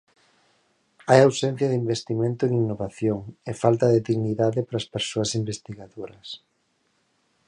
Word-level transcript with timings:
Hai 1.09 1.19
ausencia 1.23 1.67
de 1.69 1.77
investimento 1.83 2.41
en 2.43 2.51
innovación 2.63 3.19
e 3.49 3.51
falta 3.63 3.85
de 3.93 3.99
dignidade 4.09 4.59
para 4.67 4.79
as 4.81 4.87
persoas 4.95 5.31
investigadoras. 5.41 6.27